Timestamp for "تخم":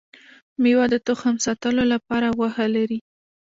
1.07-1.35